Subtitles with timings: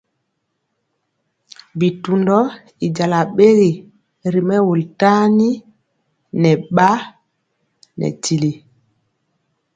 [1.79, 2.37] Bitundɔ
[2.85, 3.71] i jala ɓegi
[4.31, 5.49] ri mɛwul tani
[6.41, 6.89] nɛ ɓa
[7.97, 8.51] nɛ tili.